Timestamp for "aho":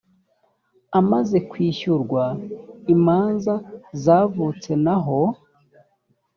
4.95-5.19